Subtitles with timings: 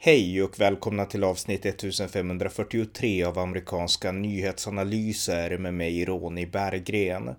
[0.00, 7.34] Hej och välkomna till avsnitt 1543 av amerikanska nyhetsanalyser med mig Ronny Berggren.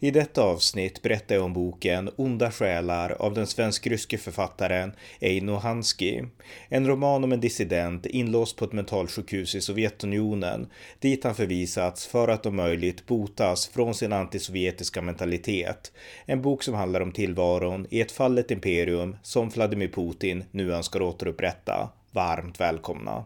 [0.00, 6.22] I detta avsnitt berättar jag om boken Onda själar av den svensk-ryske författaren Eino Hansky.
[6.68, 10.66] En roman om en dissident inlåst på ett mentalsjukhus i Sovjetunionen
[10.98, 15.92] dit han förvisats för att om möjligt botas från sin antisovjetiska mentalitet.
[16.26, 21.02] En bok som handlar om tillvaron i ett fallet imperium som Vladimir Putin nu önskar
[21.02, 23.24] återupprätta varmt välkomna.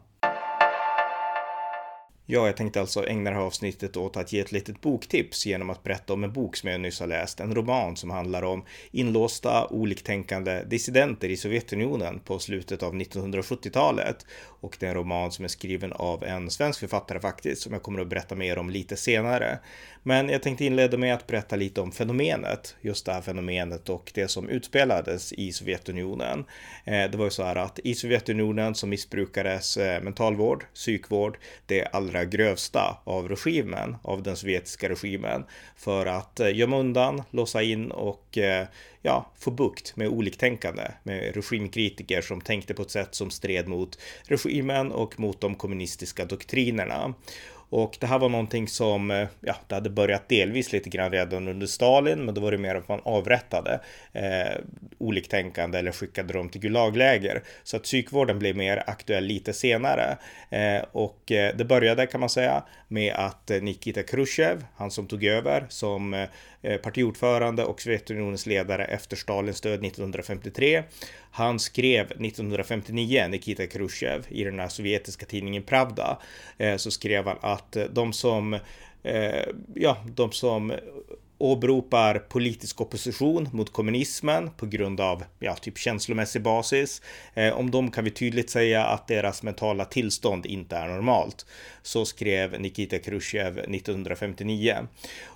[2.29, 5.71] Ja, jag tänkte alltså ägna det här avsnittet åt att ge ett litet boktips genom
[5.71, 8.65] att berätta om en bok som jag nyss har läst, en roman som handlar om
[8.91, 14.27] inlåsta, oliktänkande dissidenter i Sovjetunionen på slutet av 1970-talet.
[14.61, 17.83] Och det är en roman som är skriven av en svensk författare faktiskt, som jag
[17.83, 19.59] kommer att berätta mer om lite senare.
[20.03, 24.11] Men jag tänkte inleda med att berätta lite om fenomenet, just det här fenomenet och
[24.15, 26.45] det som utspelades i Sovjetunionen.
[26.85, 31.85] Eh, det var ju så här att i Sovjetunionen så missbrukades eh, mentalvård, psykvård, det
[31.85, 35.45] allra allra grövsta av regimen, av den sovjetiska regimen,
[35.77, 38.67] för att eh, gömma undan, låsa in och eh,
[39.03, 43.99] ja, få bukt med oliktänkande, med regimkritiker som tänkte på ett sätt som stred mot
[44.29, 47.15] regimen och mot de kommunistiska doktrinerna.
[47.71, 51.49] Och det här var någonting som, eh, ja, det hade börjat delvis lite grann redan
[51.49, 53.81] under Stalin, men då var det mer att man avrättade
[54.13, 54.61] eh,
[54.99, 57.43] oliktänkande eller skickade dem till Gulagläger.
[57.63, 60.19] Så att psykvården blev mer aktuell lite senare.
[60.51, 65.07] Eh, och eh, det började kan man säga med att eh, Nikita Khrushchev, han som
[65.07, 66.15] tog över som
[66.63, 70.83] eh, partiordförande och Sovjetunionens ledare efter Stalins död 1953.
[71.31, 76.19] Han skrev 1959, Nikita Khrushchev, i den här sovjetiska tidningen Pravda,
[76.77, 78.55] så skrev han att Eh, de som
[79.03, 80.73] eh, ja, de som
[81.39, 87.03] åberopar politisk opposition mot kommunismen på grund av ja, typ känslomässig basis.
[87.35, 91.47] Eh, om dem kan vi tydligt säga att deras mentala tillstånd inte är normalt.
[91.83, 94.77] Så skrev Nikita Khrushchev 1959.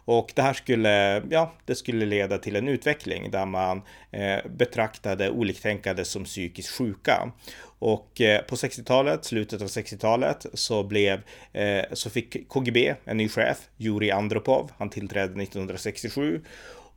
[0.04, 5.30] Och det här skulle, ja, det skulle leda till en utveckling där man eh, betraktade
[5.30, 7.32] oliktänkande som psykiskt sjuka.
[7.80, 13.28] Och eh, på 60-talet, slutet av 60-talet, så blev, eh, så fick KGB en ny
[13.28, 14.70] chef, Juri Andropov.
[14.78, 16.40] Han tillträdde 1967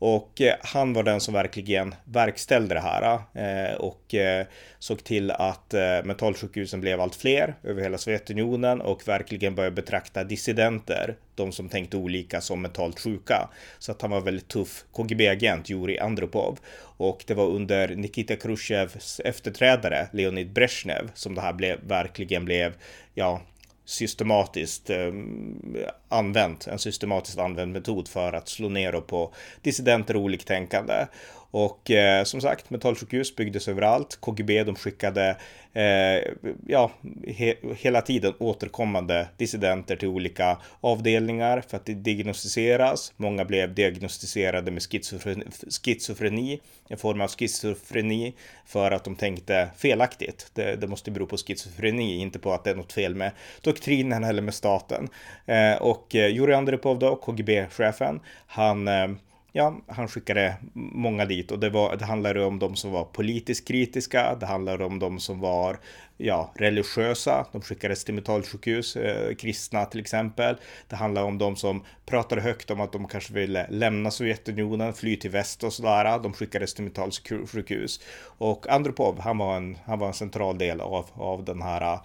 [0.05, 4.45] och eh, han var den som verkligen verkställde det här eh, och eh,
[4.79, 11.15] såg till att mentalsjukhusen blev allt fler över hela Sovjetunionen och verkligen började betrakta dissidenter,
[11.35, 13.49] de som tänkte olika, som mentalt sjuka.
[13.79, 16.59] Så att han var väldigt tuff KGB-agent, Jurij Andropov.
[16.97, 22.73] Och det var under Nikita Khrushchevs efterträdare, Leonid Brezhnev, som det här blev, verkligen blev,
[23.13, 23.41] ja,
[23.85, 25.11] systematiskt eh,
[26.09, 31.05] använt, en systematiskt använd metod för att slå ner på dissidenter och oliktänkande.
[31.53, 34.17] Och eh, som sagt, mentalsjukhus byggdes överallt.
[34.21, 35.37] KGB de skickade
[35.73, 36.33] eh,
[36.67, 36.91] ja,
[37.27, 43.13] he hela tiden återkommande dissidenter till olika avdelningar för att diagnostiseras.
[43.17, 45.45] Många blev diagnostiserade med schizofreni,
[45.83, 48.33] schizofreni en form av schizofreni
[48.65, 50.51] för att de tänkte felaktigt.
[50.53, 53.31] Det, det måste bero på schizofreni, inte på att det är något fel med
[53.61, 55.09] doktrinen eller med staten.
[55.45, 59.07] Eh, och eh, Jurij Andropov då, KGB-chefen, han eh,
[59.55, 63.67] ja, han skickade många dit och det, var, det handlade om de som var politiskt
[63.67, 64.35] kritiska.
[64.35, 65.79] Det handlade om de som var
[66.17, 67.45] ja, religiösa.
[67.51, 70.55] De skickades till mentalsjukhus, eh, kristna till exempel.
[70.87, 75.15] Det handlade om de som pratade högt om att de kanske ville lämna Sovjetunionen, fly
[75.15, 76.19] till väst och sådär.
[76.19, 77.99] De skickades till mentalsjukhus.
[78.23, 81.99] Och Andropov, han var en, han var en central del av, av den här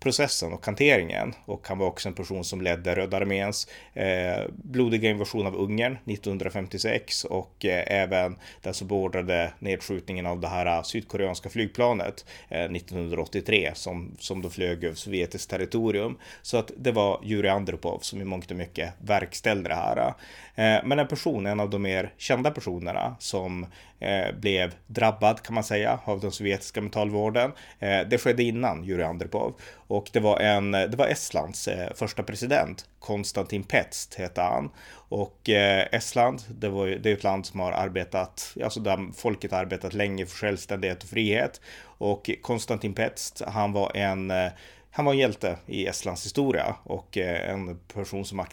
[0.00, 1.34] processen och hanteringen.
[1.44, 5.98] Och han var också en person som ledde Röda arméns eh, blodiga invasion av Ungern
[6.06, 12.64] 1956 och eh, även den som beordrade nedskjutningen av det här eh, sydkoreanska flygplanet eh,
[12.64, 16.18] 1983 som, som då flög över sovjetiskt territorium.
[16.42, 20.14] Så att det var Jurij Andropov som i mångt och mycket verkställde det här.
[20.54, 23.66] Eh, men en person, en av de mer kända personerna som
[24.00, 27.52] eh, blev drabbad kan man säga av den sovjetiska mentalvården.
[27.78, 32.22] Eh, det skedde innan Jurij Andropov och det var en, det var Estlands eh, första
[32.22, 34.70] president, Konstantin Petst hette han.
[34.92, 39.52] Och eh, Estland, det, var, det är ett land som har arbetat, alltså där folket
[39.52, 41.60] har arbetat länge för självständighet och frihet.
[41.82, 44.52] Och Konstantin Petst, han var en eh,
[44.92, 48.44] han var en hjälte i Estlands historia och eh, en person som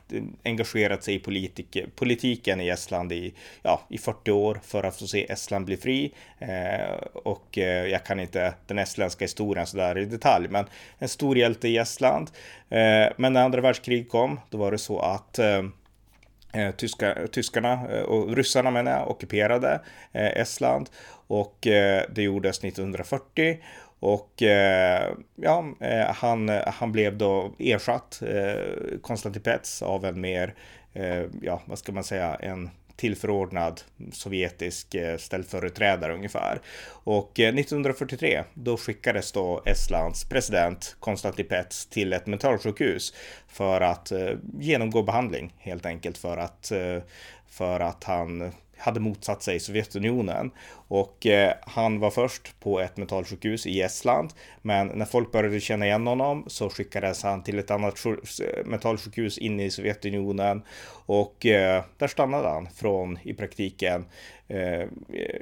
[0.43, 5.07] engagerat sig i politik, politiken i Estland i, ja, i 40 år för att få
[5.07, 6.13] se Estland bli fri.
[6.39, 10.65] Eh, och eh, jag kan inte den estländska historien sådär i detalj, men
[10.97, 12.31] en stor hjälte i Estland.
[12.69, 15.39] Eh, men när andra världskriget kom, då var det så att
[16.77, 19.81] Tyska, tyskarna och ryssarna menar jag, ockuperade
[20.13, 20.89] Estland
[21.27, 21.57] och
[22.09, 23.57] det gjordes 1940
[23.99, 30.55] och eh, ja, eh, han, han blev då ersatt, eh, Konstantin Pets, av en mer,
[30.93, 36.61] eh, ja, vad ska man säga, en tillförordnad sovjetisk eh, ställföreträdare ungefär.
[36.89, 43.13] Och eh, 1943 då skickades då Estlands president Konstantin Pets till ett mentalsjukhus
[43.47, 44.29] för att eh,
[44.59, 46.71] genomgå behandling helt enkelt för att
[47.47, 50.51] för att han hade motsatt sig Sovjetunionen.
[50.87, 54.33] Och eh, han var först på ett mentalsjukhus i Estland.
[54.61, 58.03] Men när folk började känna igen honom så skickades han till ett annat
[58.65, 60.61] mentalsjukhus inne i Sovjetunionen.
[61.05, 64.05] Och eh, där stannade han från i praktiken
[64.47, 64.87] eh,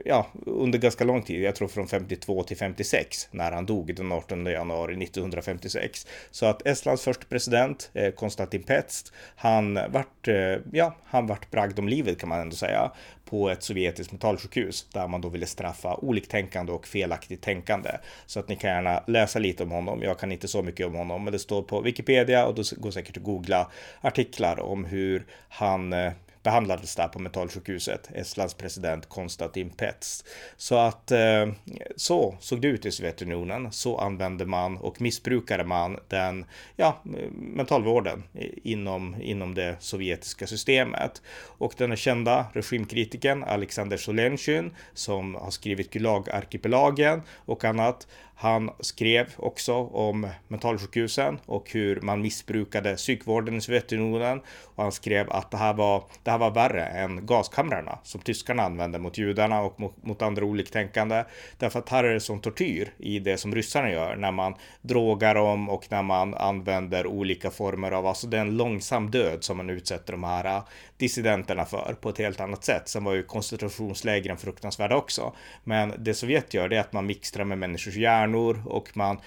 [0.05, 1.43] ja, under ganska lång tid.
[1.43, 6.07] Jag tror från 52 till 56 när han dog den 18 januari 1956.
[6.31, 11.79] Så att Estlands första president eh, Konstantin Petst, han vart, eh, ja, han vart bragd
[11.79, 12.91] om livet kan man ändå säga
[13.25, 17.89] på ett sovjetiskt mentalsjukhus där man då ville straffa oliktänkande och felaktigt tänkande.
[18.25, 20.01] Så att ni kan gärna läsa lite om honom.
[20.01, 22.91] Jag kan inte så mycket om honom, men det står på Wikipedia och då går
[22.91, 23.71] säkert att googla
[24.01, 26.11] artiklar om hur han eh,
[26.45, 30.23] behandlades där på mentalsjukhuset, Estlands president Konstantin Pets.
[30.57, 31.47] Så att eh,
[31.95, 33.71] så såg det ut i Sovjetunionen.
[33.71, 36.45] Så använde man och missbrukade man den,
[36.75, 37.01] ja,
[37.33, 38.23] mentalvården
[38.63, 41.21] inom, inom det sovjetiska systemet.
[41.57, 48.07] Och den kända regimkritiken Alexander Solensyn som har skrivit Gulag-arkipelagen och annat.
[48.37, 54.41] Han skrev också om mentalsjukhusen och hur man missbrukade psykvården i Sovjetunionen.
[54.75, 58.63] Och han skrev att det här var, det här var värre än gaskamrarna som tyskarna
[58.63, 61.23] använde mot judarna och mot, mot andra oliktänkande.
[61.57, 65.35] Därför att här är det som tortyr i det som ryssarna gör när man drogar
[65.35, 69.57] dem och när man använder olika former av, alltså det är en långsam död som
[69.57, 70.61] man utsätter de här
[70.97, 72.89] dissidenterna för på ett helt annat sätt.
[72.89, 75.33] Sen var ju koncentrationslägren fruktansvärda också.
[75.63, 78.24] Men det Sovjet gör det är att man mixtrar med människors hjärnor
[78.65, 79.17] och man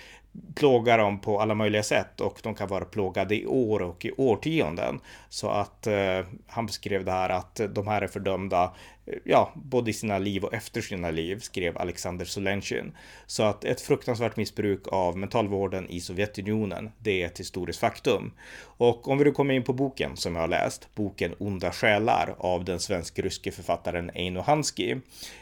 [0.55, 4.13] plågar dem på alla möjliga sätt och de kan vara plågade i år och i
[4.17, 5.01] årtionden.
[5.29, 8.75] Så att eh, han beskrev det här att de här är fördömda
[9.07, 12.93] eh, ja, både i sina liv och efter sina liv, skrev Alexander Solenkin.
[13.27, 18.33] Så att ett fruktansvärt missbruk av mentalvården i Sovjetunionen, det är ett historiskt faktum.
[18.61, 22.35] Och om vi då kommer in på boken som jag har läst, boken Onda själar
[22.39, 24.97] av den svensk-ryske författaren Eino Hansky.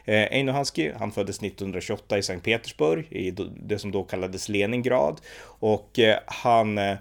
[0.04, 5.20] Eh, Eino Hansky, han föddes 1928 i Sankt Petersburg, i det som då kallades Leningrad.
[5.60, 6.96] Och eh, han eh,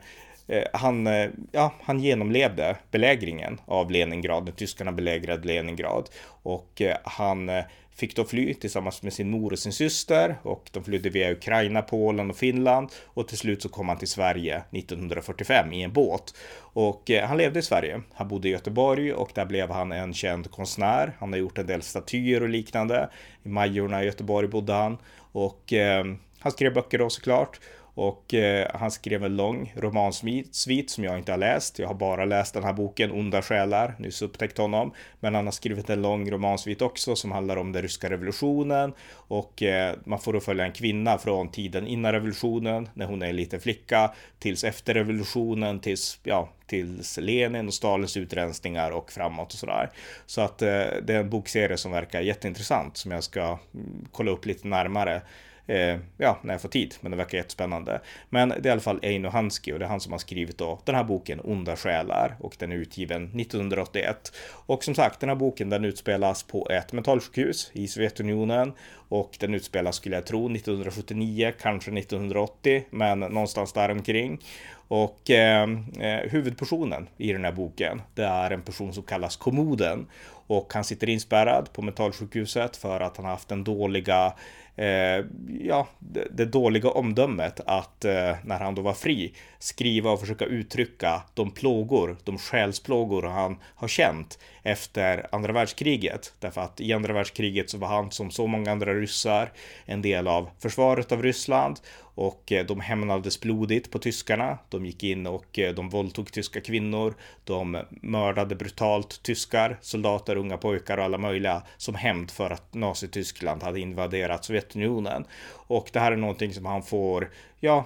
[0.48, 1.08] eh, han,
[1.52, 6.10] ja, han genomlevde belägringen av Leningrad, när tyskarna belägrade Leningrad.
[6.44, 7.52] Och han
[7.96, 11.82] fick då fly tillsammans med sin mor och sin syster och de flydde via Ukraina,
[11.82, 16.36] Polen och Finland och till slut så kom han till Sverige 1945 i en båt.
[16.74, 18.02] Och han levde i Sverige.
[18.14, 21.16] Han bodde i Göteborg och där blev han en känd konstnär.
[21.20, 23.10] Han har gjort en del statyer och liknande.
[23.44, 24.98] I Majorna i Göteborg bodde han
[25.32, 26.06] och eh,
[26.46, 27.60] han skrev böcker då såklart.
[27.94, 31.80] Och eh, han skrev en lång romansvit som jag inte har läst.
[31.80, 34.92] Jag har bara läst den här boken Onda själar, nyss upptäckt honom.
[35.20, 38.94] Men han har skrivit en lång romansvit också som handlar om den ryska revolutionen.
[39.12, 43.30] Och eh, man får då följa en kvinna från tiden innan revolutionen, när hon är
[43.30, 49.54] en liten flicka, tills efter revolutionen, tills, ja, tills Lenin och Stalins utrensningar och framåt
[49.54, 49.90] och sådär.
[50.26, 50.68] Så att eh,
[51.04, 55.22] det är en bokserie som verkar jätteintressant som jag ska mm, kolla upp lite närmare
[55.68, 56.96] eh, ja, när jag får tid.
[57.02, 58.02] Men det verkar jättespännande.
[58.30, 60.58] Men det är i alla fall Eino Hanski och det är han som har skrivit
[60.58, 64.34] då den här boken Onda själar och den är utgiven 1981.
[64.66, 68.74] Och som sagt, den här boken den utspelas på ett mentalsjukhus i Sovjetunionen
[69.10, 74.40] och den utspelas skulle jag tro 1979, kanske 1980, men någonstans där omkring.
[74.88, 75.70] Och eh,
[76.00, 80.08] eh, huvudpersonen i den här boken, det är en person som kallas Kommoden
[80.48, 84.34] och han sitter inspärrad på mentalsjukhuset för att han har haft den dåliga
[84.76, 85.26] eh,
[85.60, 90.46] ja, det, det, dåliga omdömet att eh, när han då var fri skriva och försöka
[90.46, 96.34] uttrycka de plågor, de själsplågor han har känt efter andra världskriget.
[96.40, 99.52] Därför att i andra världskriget så var han som så många andra ryssar
[99.86, 101.80] en del av försvaret av Ryssland
[102.16, 104.58] och eh, de hämnades blodigt på tyskarna.
[104.70, 107.14] De gick in och eh, de våldtog tyska kvinnor.
[107.44, 113.64] De mördade brutalt tyskar, soldater, unga pojkar och alla möjliga som hämnd för att Nazityskland
[113.64, 115.26] hade invaderat Sovjetunionen.
[115.68, 117.86] Och det här är någonting som han får, ja,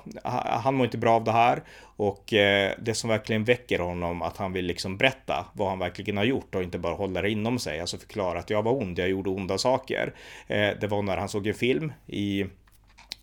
[0.64, 1.64] han mår inte bra av det här.
[1.82, 6.18] Och eh, det som verkligen väcker honom att han vill liksom berätta vad han verkligen
[6.18, 9.00] har gjort och inte bara hålla det inom sig, alltså förklara att jag var ond,
[9.00, 10.14] jag gjorde onda saker.
[10.48, 12.46] det var när han såg en film i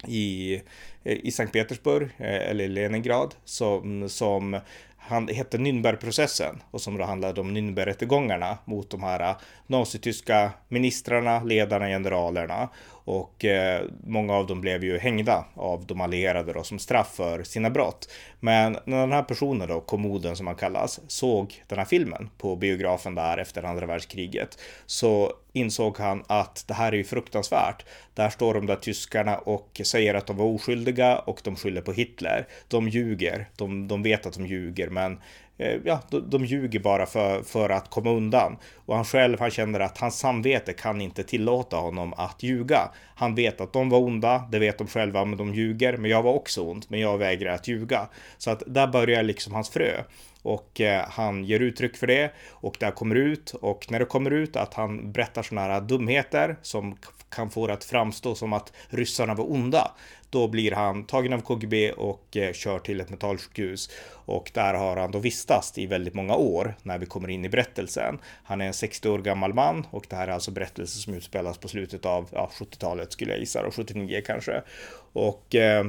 [0.04, 0.54] i,
[1.04, 4.60] eh, i Sankt Petersburg, eh, eller Leningrad, som, som
[5.08, 9.36] han hette Nürnbergprocessen och som då handlade om Nürnbergrättegångarna mot de här eh,
[9.66, 12.68] nazityska ministrarna, ledarna, generalerna.
[12.88, 17.42] och eh, många av dem blev ju hängda av de allierade då, som straff för
[17.42, 18.08] sina brott.
[18.40, 22.56] Men när den här personen då, kommoden som han kallas, såg den här filmen på
[22.56, 27.84] biografen där efter andra världskriget så insåg han att det här är ju fruktansvärt.
[28.14, 31.92] Där står de där tyskarna och säger att de var oskyldiga och de skyller på
[31.92, 32.46] Hitler.
[32.68, 35.18] De ljuger, de, de vet att de ljuger, men
[35.58, 38.56] Eh, ja, de, de ljuger bara för, för att komma undan.
[38.86, 42.90] Och han själv, han känner att hans samvete kan inte tillåta honom att ljuga.
[43.14, 45.96] Han vet att de var onda, det vet de själva, men de ljuger.
[45.96, 48.08] Men jag var också ond, men jag vägrar att ljuga.
[48.38, 50.02] Så att där börjar liksom hans frö
[50.42, 54.30] och eh, han ger uttryck för det och det kommer ut och när det kommer
[54.30, 56.96] ut att han berättar sådana här dumheter som
[57.36, 59.92] han får det att framstå som att ryssarna var onda.
[60.30, 63.90] Då blir han tagen av KGB och eh, kör till ett mentalsjukhus.
[64.08, 67.48] och där har han då vistats i väldigt många år när vi kommer in i
[67.48, 68.18] berättelsen.
[68.44, 71.58] Han är en 60 år gammal man och det här är alltså berättelser som utspelas
[71.58, 74.62] på slutet av ja, 70-talet skulle jag gissa och 79 kanske.
[75.12, 75.86] Och eh,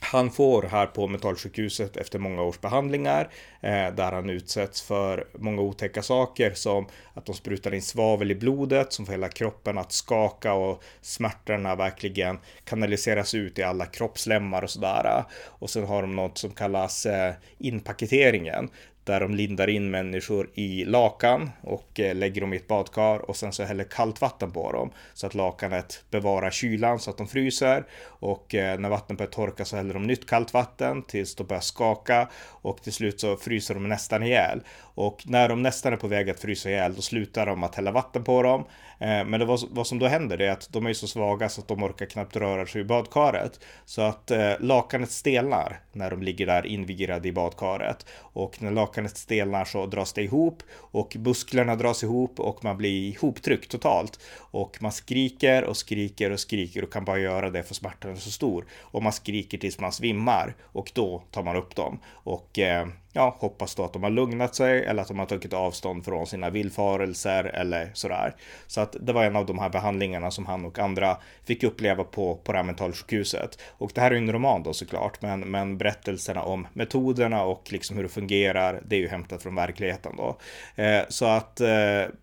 [0.00, 3.28] han får här på mentalsjukhuset efter många års behandlingar
[3.60, 8.34] eh, där han utsätts för många otäcka saker som att de sprutar in svavel i
[8.34, 14.62] blodet som får hela kroppen att skaka och smärtorna verkligen kanaliseras ut i alla kroppslemmar
[14.62, 15.24] och sådär.
[15.44, 18.70] Och sen har de något som kallas eh, inpaketeringen
[19.04, 23.36] där de lindar in människor i lakan och eh, lägger dem i ett badkar och
[23.36, 27.28] sen så häller kallt vatten på dem så att lakanet bevarar kylan så att de
[27.28, 27.84] fryser.
[28.02, 31.60] Och eh, när vattnet börjar torka så häller de nytt kallt vatten tills de börjar
[31.60, 34.60] skaka och till slut så fryser de nästan ihjäl
[35.00, 37.92] och när de nästan är på väg att frysa ihjäl då slutar de att hälla
[37.92, 38.64] vatten på dem.
[38.98, 41.60] Eh, men det var, vad som då händer är att de är så svaga så
[41.60, 46.22] att de orkar knappt röra sig i badkaret så att eh, lakanet stelnar när de
[46.22, 51.76] ligger där invirade i badkaret och när lakanet stelnar så dras det ihop och musklerna
[51.76, 54.20] dras ihop och man blir ihoptryckt totalt.
[54.38, 58.16] Och man skriker och skriker och skriker och kan bara göra det för smärtan är
[58.16, 58.64] så stor.
[58.80, 62.00] Och man skriker tills man svimmar och då tar man upp dem.
[62.06, 65.52] Och eh, ja, hoppas då att de har lugnat sig eller att de har tagit
[65.52, 68.34] avstånd från sina villfarelser eller sådär.
[68.66, 72.04] Så att det var en av de här behandlingarna som han och andra fick uppleva
[72.04, 73.58] på, på det här mentalsjukhuset.
[73.78, 77.72] Och det här är ju en roman då såklart, men, men berättelserna om metoderna och
[77.72, 80.38] liksom hur det fungerar, det är ju hämtat från verkligheten då.
[80.82, 81.70] Eh, så att, eh,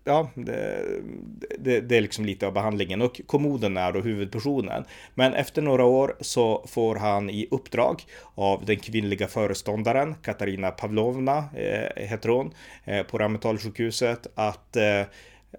[0.04, 0.84] ja, det,
[1.58, 4.84] det, det, är liksom lite av behandlingen och kommoden är då huvudpersonen.
[5.14, 8.02] Men efter några år så får han i uppdrag
[8.34, 12.47] av den kvinnliga föreståndaren Katarina Pavlovna, eh, heter hon,
[12.84, 15.02] Eh, på Ramitalsjukhuset att eh,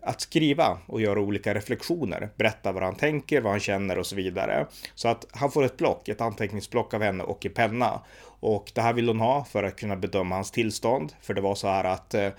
[0.01, 4.15] att skriva och göra olika reflektioner, berätta vad han tänker, vad han känner och så
[4.15, 4.67] vidare.
[4.95, 8.01] Så att han får ett block, ett anteckningsblock av henne och en penna.
[8.39, 11.13] Och det här vill hon ha för att kunna bedöma hans tillstånd.
[11.21, 12.31] För det var så här att eh,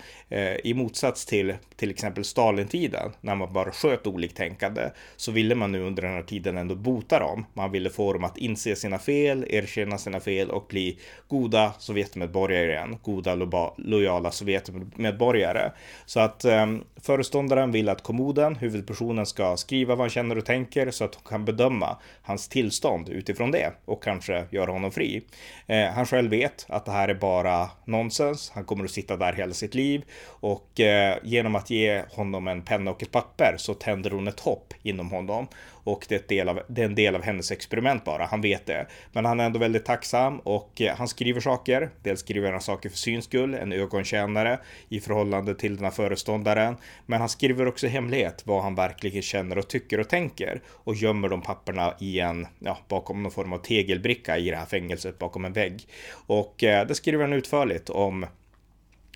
[0.64, 5.83] i motsats till till exempel Stalintiden, när man bara sköt oliktänkande, så ville man nu
[5.83, 7.47] under den här tiden ändå bota dem.
[7.54, 12.73] Man ville få dem att inse sina fel, erkänna sina fel och bli goda Sovjetmedborgare
[12.73, 12.99] igen.
[13.02, 13.35] Goda,
[13.76, 15.73] lojala Sovjetmedborgare.
[16.07, 16.66] Så att eh,
[16.97, 21.25] föreståndaren vill att kommoden, huvudpersonen, ska skriva vad han känner och tänker så att hon
[21.25, 25.23] kan bedöma hans tillstånd utifrån det och kanske göra honom fri.
[25.66, 28.50] Eh, han själv vet att det här är bara nonsens.
[28.54, 32.62] Han kommer att sitta där hela sitt liv och eh, genom att ge honom en
[32.62, 35.49] penna och ett papper så tänder hon ett hopp inom honom
[35.90, 38.26] och det är, del av, det är en del av hennes experiment bara.
[38.26, 41.90] Han vet det, men han är ändå väldigt tacksam och eh, han skriver saker.
[42.02, 46.76] Dels skriver han saker för syns skull, en ögontjänare i förhållande till den här föreståndaren.
[47.06, 50.94] Men han skriver också i hemlighet vad han verkligen känner och tycker och tänker och
[50.94, 55.18] gömmer de papperna i en, ja, bakom någon form av tegelbricka i det här fängelset
[55.18, 55.87] bakom en vägg.
[56.26, 58.26] Och eh, det skriver han utförligt om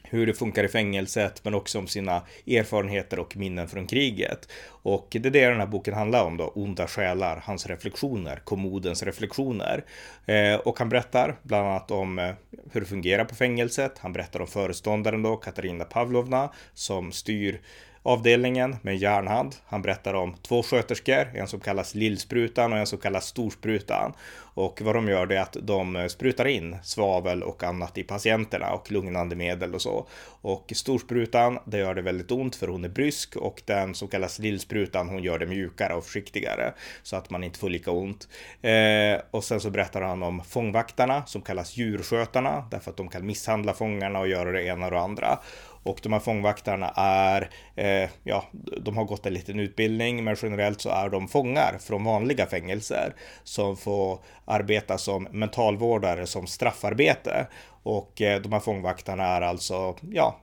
[0.08, 4.48] hur det funkar i fängelset, men också om sina erfarenheter och minnen från kriget.
[4.66, 9.02] Och det är det den här boken handlar om då, Onda själar, hans reflektioner, kommodens
[9.02, 9.84] reflektioner.
[10.26, 12.30] Eh, och han berättar bland annat om eh,
[12.72, 13.98] hur det fungerar på fängelset.
[13.98, 17.60] Han berättar om föreståndaren då, Katarina Pavlovna, som styr
[18.04, 19.56] avdelningen med järnhand.
[19.66, 24.12] Han berättar om två sköterskor, en som kallas Lillsprutan och en som kallas Storsprutan.
[24.56, 28.02] Och vad de gör det är att de eh, sprutar in svavel och annat i
[28.02, 30.06] patienterna och lugnande medel och så.
[30.40, 34.38] Och storsprutan, det gör det väldigt ont för hon är brysk och den som kallas
[34.38, 38.28] lillsprutan, hon gör det mjukare och försiktigare så att man inte får lika ont.
[38.62, 43.26] Eh, och sen så berättar han om fångvaktarna som kallas djurskötarna därför att de kan
[43.26, 45.38] misshandla fångarna och göra det ena och det andra.
[45.84, 48.44] Och de här fångvaktarna är, eh, ja,
[48.80, 53.14] de har gått en liten utbildning, men generellt så är de fångar från vanliga fängelser
[53.44, 57.46] som får arbeta som mentalvårdare som straffarbete.
[57.84, 60.40] Och eh, de här fångvaktarna är alltså, ja,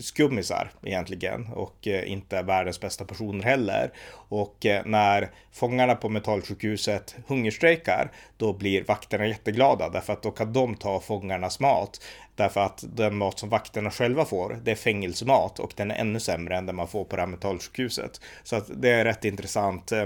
[0.00, 3.92] skummisar egentligen och eh, inte världens bästa personer heller.
[4.12, 10.52] Och eh, när fångarna på mentalsjukhuset hungerstrejkar, då blir vakterna jätteglada därför att då kan
[10.52, 12.00] de ta fångarnas mat.
[12.36, 16.20] Därför att den mat som vakterna själva får, det är fängelsemat och den är ännu
[16.20, 18.20] sämre än den man får på det här mentalsjukhuset.
[18.42, 20.04] Så att det är rätt intressant Eh,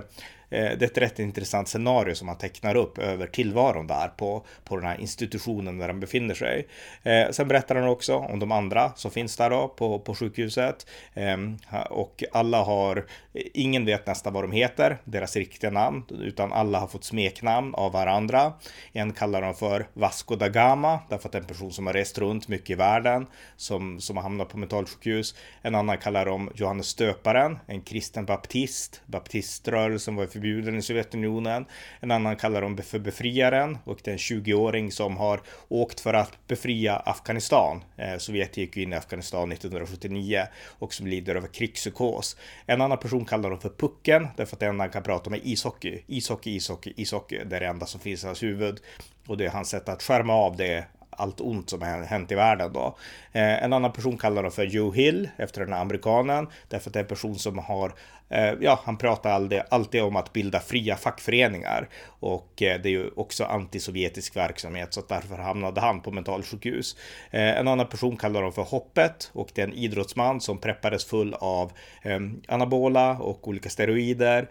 [0.50, 4.44] Eh, det är ett rätt intressant scenario som han tecknar upp över tillvaron där på,
[4.64, 6.68] på den här institutionen där han befinner sig.
[7.02, 10.86] Eh, sen berättar han också om de andra som finns där då på, på sjukhuset.
[11.14, 11.36] Eh,
[11.90, 16.86] och alla har, ingen vet nästan vad de heter, deras riktiga namn, utan alla har
[16.86, 18.52] fått smeknamn av varandra.
[18.92, 21.94] En kallar dem för Vasco da Gama, därför att det är en person som har
[21.94, 23.26] rest runt mycket i världen,
[23.56, 25.34] som, som har hamnat på mentalsjukhus.
[25.62, 29.02] En annan kallar dem Johannes Stöparen, en kristen baptist.
[29.06, 31.66] Baptiströrelsen var ju förbjuden i Sovjetunionen.
[32.00, 36.14] En annan kallar dem för befriaren och det är en 20-åring som har åkt för
[36.14, 37.84] att befria Afghanistan.
[37.96, 40.42] Eh, Sovjet gick in i Afghanistan 1979
[40.78, 42.36] och som lider av krigspsykos.
[42.66, 45.34] En annan person kallar dem för Pucken därför att det enda han kan prata om
[45.34, 46.02] är ishockey.
[46.06, 47.44] Ishockey, ishockey, ishockey.
[47.44, 48.80] Det är det enda som finns i hans huvud.
[49.26, 50.84] Och det är hans sätt att skärma av det
[51.18, 52.96] allt ont som har hänt i världen då.
[53.32, 56.94] Eh, en annan person kallar dem för Joe Hill efter den här amerikanen därför att
[56.94, 57.92] det är en person som har
[58.30, 61.88] Eh, ja, han pratar alltid, alltid om att bilda fria fackföreningar
[62.20, 66.96] och eh, det är ju också antisovjetisk verksamhet så att därför hamnade han på mentalsjukhus.
[67.30, 71.04] Eh, en annan person kallar dem för Hoppet och det är en idrottsman som preppades
[71.04, 74.48] full av ehm, anabola och olika steroider,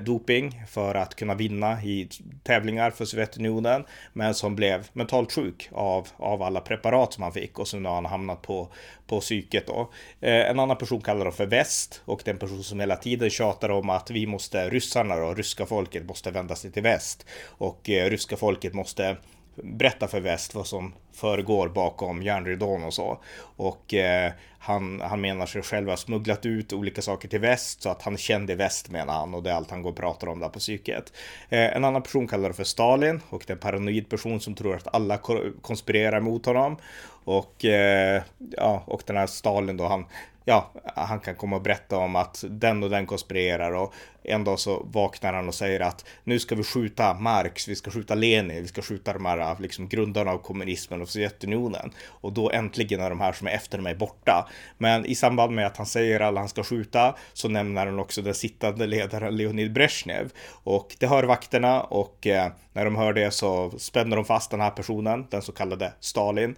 [0.00, 2.08] doping för att kunna vinna i
[2.42, 7.58] tävlingar för Sovjetunionen, men som blev mentalt sjuk av, av alla preparat som han fick
[7.58, 8.68] och så nu har han hamnat på,
[9.06, 9.90] på psyket då.
[10.20, 13.30] En annan person kallar dem för Väst och det är en person som hela tiden
[13.30, 17.26] tjatar om att vi måste, ryssarna och ryska folket måste vända sig till väst.
[17.44, 19.16] Och eh, ryska folket måste
[19.54, 23.18] berätta för väst vad som föregår bakom järnridån och så.
[23.56, 27.88] Och eh, han, han menar sig själv ha smugglat ut olika saker till väst så
[27.90, 30.40] att han kände väst menar han och det är allt han går och pratar om
[30.40, 31.12] där på psyket.
[31.48, 34.54] Eh, en annan person kallar det för Stalin och det är en paranoid person som
[34.54, 35.18] tror att alla
[35.62, 36.76] konspirerar mot honom.
[37.24, 38.22] Och, eh,
[38.56, 40.06] ja, och den här Stalin då, han
[40.44, 44.58] ja, han kan komma och berätta om att den och den konspirerar och en dag
[44.58, 48.62] så vaknar han och säger att nu ska vi skjuta Marx, vi ska skjuta Lenin,
[48.62, 51.90] vi ska skjuta de här liksom grundarna av kommunismen och Sovjetunionen.
[52.06, 54.48] Och då äntligen är de här som är efter mig borta.
[54.78, 58.22] Men i samband med att han säger alla han ska skjuta så nämner han också
[58.22, 60.32] den sittande ledaren Leonid Brezhnev.
[60.48, 64.60] Och det hör vakterna och eh, när de hör det så spänner de fast den
[64.60, 66.56] här personen, den så kallade Stalin.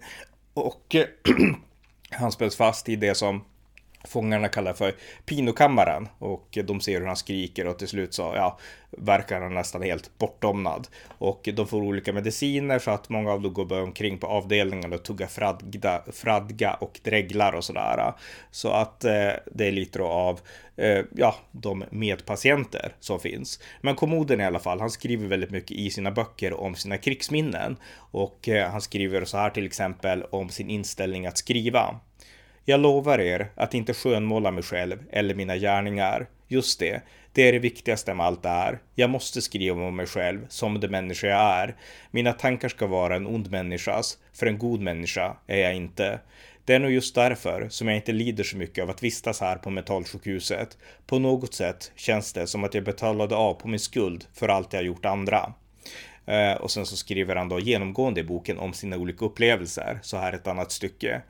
[0.53, 1.05] Och eh,
[2.09, 3.43] han spänns fast i det som
[4.07, 4.93] fångarna kallar för
[5.25, 8.57] pinokammaren och de ser hur han skriker och till slut så ja,
[8.91, 10.87] verkar han nästan helt bortdomnad.
[11.17, 15.03] Och de får olika mediciner så att många av dem går omkring på avdelningen och
[15.03, 18.13] tuggar fradga, fradga och dreglar och sådär.
[18.51, 20.39] Så att eh, det är lite av
[20.75, 23.59] eh, ja, de medpatienter som finns.
[23.81, 27.77] Men kommoden i alla fall, han skriver väldigt mycket i sina böcker om sina krigsminnen
[28.11, 31.99] och eh, han skriver så här till exempel om sin inställning att skriva.
[32.69, 36.27] Jag lovar er att inte skönmåla mig själv eller mina gärningar.
[36.47, 37.01] Just det,
[37.33, 38.79] det är det viktigaste med allt det här.
[38.95, 41.75] Jag måste skriva om mig själv som den människa jag är.
[42.11, 46.19] Mina tankar ska vara en ond människas, för en god människa är jag inte.
[46.65, 49.55] Det är nog just därför som jag inte lider så mycket av att vistas här
[49.55, 50.77] på mentalsjukhuset.
[51.05, 54.73] På något sätt känns det som att jag betalade av på min skuld för allt
[54.73, 55.53] jag gjort andra.
[56.25, 59.99] Eh, och sen så skriver han då genomgående i boken om sina olika upplevelser.
[60.03, 61.21] Så här ett annat stycke.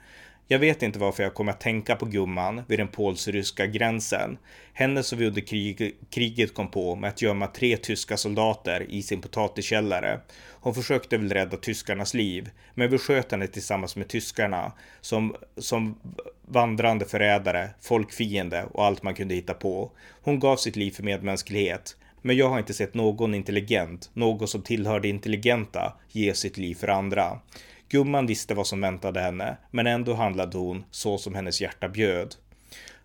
[0.50, 4.38] Jag vet inte varför jag kommer att tänka på gumman vid den polsk-ryska gränsen.
[4.74, 9.02] Henne som vi under krig, kriget kom på med att gömma tre tyska soldater i
[9.02, 10.20] sin potatiskällare.
[10.62, 16.00] Hon försökte väl rädda tyskarnas liv, men vi sköt henne tillsammans med tyskarna som, som
[16.46, 19.92] vandrande förrädare, folkfiende och allt man kunde hitta på.
[20.22, 21.96] Hon gav sitt liv för medmänsklighet.
[22.22, 26.76] Men jag har inte sett någon intelligent, någon som tillhör det intelligenta, ge sitt liv
[26.76, 27.40] för andra.
[27.90, 32.36] Gumman visste vad som väntade henne, men ändå handlade hon så som hennes hjärta bjöd.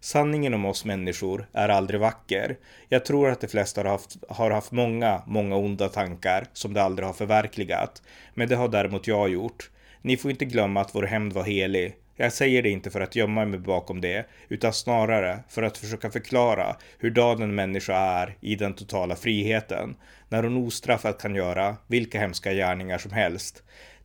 [0.00, 2.56] Sanningen om oss människor är aldrig vacker.
[2.88, 6.80] Jag tror att de flesta har haft, har haft många, många onda tankar som de
[6.80, 8.02] aldrig har förverkligat.
[8.34, 9.70] Men det har däremot jag gjort.
[10.02, 11.96] Ni får inte glömma att vår hämnd var helig.
[12.16, 16.10] Jag säger det inte för att gömma mig bakom det, utan snarare för att försöka
[16.10, 19.96] förklara hur dagen en människa är i den totala friheten,
[20.28, 23.62] när hon ostraffat kan göra vilka hemska gärningar som helst.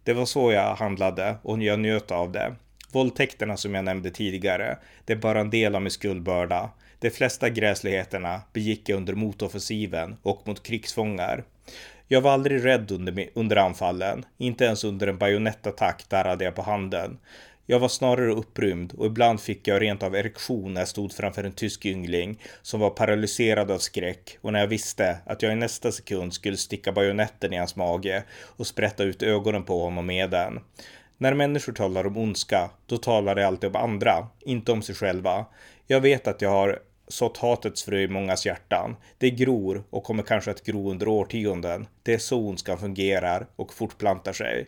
[0.07, 2.55] Det var så jag handlade och jag njöt av det.
[2.91, 6.69] Våldtäkterna som jag nämnde tidigare, det är bara en del av min skuldbörda.
[6.99, 11.43] De flesta gräsligheterna begick jag under motoffensiven och mot krigsfångar.
[12.07, 16.61] Jag var aldrig rädd under, under anfallen, inte ens under en bajonettattack darrade jag på
[16.61, 17.17] handen.
[17.69, 21.43] Jag var snarare upprymd och ibland fick jag rent av erektion när jag stod framför
[21.43, 25.55] en tysk yngling som var paralyserad av skräck och när jag visste att jag i
[25.55, 30.29] nästa sekund skulle sticka bajonetten i hans mage och sprätta ut ögonen på honom med
[30.29, 30.59] den.
[31.17, 35.45] När människor talar om ondska, då talar de alltid om andra, inte om sig själva.
[35.87, 38.95] Jag vet att jag har sått hatets frö i mångas hjärtan.
[39.17, 41.87] Det gror och kommer kanske att gro under årtionden.
[42.03, 44.67] Det är så ondskan fungerar och fortplantar sig.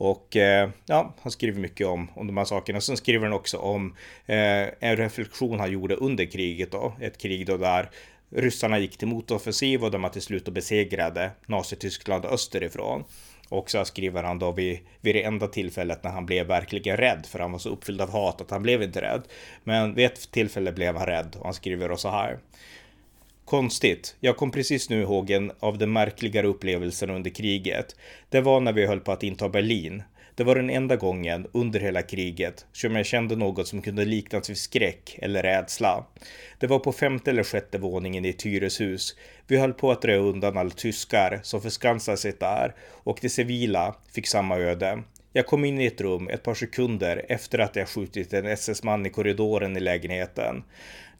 [0.00, 2.80] Och eh, ja, han skriver mycket om, om de här sakerna.
[2.80, 6.92] Sen skriver han också om eh, en reflektion han gjorde under kriget då.
[7.00, 7.90] Ett krig då där
[8.30, 13.04] ryssarna gick till motoffensiv och där man till slut besegrade Nazityskland österifrån.
[13.48, 17.26] Och så skriver han då vid, vid det enda tillfället när han blev verkligen rädd,
[17.26, 19.22] för han var så uppfylld av hat att han blev inte rädd.
[19.64, 22.38] Men vid ett tillfälle blev han rädd och han skriver då så här.
[23.50, 24.16] Konstigt.
[24.20, 27.96] Jag kom precis nu ihåg en av de märkligare upplevelserna under kriget.
[28.28, 30.02] Det var när vi höll på att inta Berlin.
[30.34, 34.50] Det var den enda gången under hela kriget som jag kände något som kunde liknas
[34.50, 36.06] vid skräck eller rädsla.
[36.58, 39.16] Det var på femte eller sjätte våningen i ett.
[39.46, 43.94] Vi höll på att dra undan alla tyskar som förskansade sig där och de civila
[44.12, 45.02] fick samma öde.
[45.32, 49.06] Jag kom in i ett rum ett par sekunder efter att jag skjutit en SS-man
[49.06, 50.62] i korridoren i lägenheten.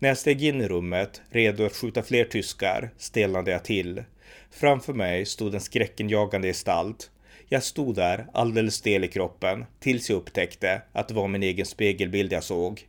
[0.02, 4.04] När jag steg in i rummet, redo att skjuta fler tyskar, stelnade jag till.
[4.50, 7.10] Framför mig stod en skräckenjagande gestalt.
[7.48, 11.66] Jag stod där, alldeles stel i kroppen, tills jag upptäckte att det var min egen
[11.66, 12.86] spegelbild jag såg.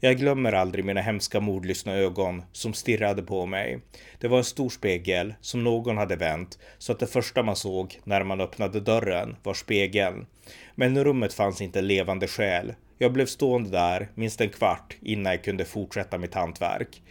[0.00, 3.80] Jag glömmer aldrig mina hemska mordlystna ögon som stirrade på mig.
[4.18, 8.00] Det var en stor spegel som någon hade vänt så att det första man såg
[8.04, 10.26] när man öppnade dörren var spegeln.
[10.74, 12.74] Men i rummet fanns inte en levande själ.
[13.02, 17.02] Jag blev stående där minst en kvart innan jag kunde fortsätta mitt hantverk.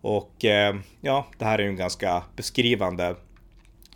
[0.00, 3.16] Och eh, ja, det här är ju en ganska beskrivande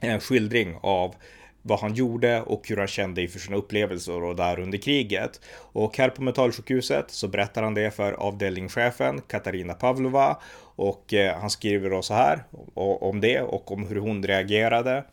[0.00, 1.14] en skildring av
[1.62, 5.40] vad han gjorde och hur han kände inför sina upplevelser och där under kriget.
[5.72, 10.38] Och här på mentalsjukhuset så berättar han det för avdelningschefen Katarina Pavlova
[10.76, 15.04] och eh, han skriver då så här om det och om hur hon reagerade.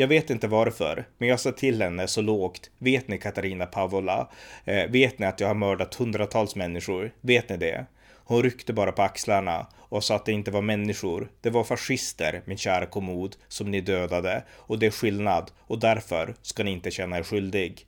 [0.00, 2.70] Jag vet inte varför, men jag sa till henne så lågt.
[2.78, 4.28] Vet ni Katarina Pavola?
[4.64, 7.12] Eh, vet ni att jag har mördat hundratals människor?
[7.20, 7.86] Vet ni det?
[8.24, 11.30] Hon ryckte bara på axlarna och sa att det inte var människor.
[11.40, 16.34] Det var fascister, min kära kommod, som ni dödade och det är skillnad och därför
[16.42, 17.86] ska ni inte känna er skyldig.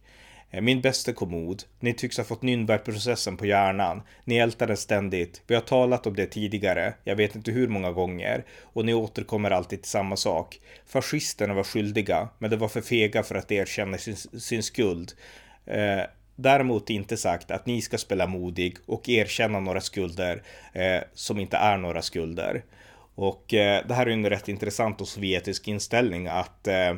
[0.50, 4.02] Eh, min bästa kommod, ni tycks ha fått Nürnbergprocessen på hjärnan.
[4.24, 5.42] Ni ältar den ständigt.
[5.46, 9.50] Vi har talat om det tidigare, jag vet inte hur många gånger, och ni återkommer
[9.50, 10.60] alltid till samma sak.
[10.86, 15.12] Fascisterna var skyldiga, men de var för fega för att erkänna sin, sin skuld.
[15.66, 16.02] Eh,
[16.42, 21.56] Däremot inte sagt att ni ska spela modig och erkänna några skulder eh, som inte
[21.56, 22.62] är några skulder.
[23.14, 26.94] Och eh, det här är en rätt intressant och sovjetisk inställning att eh,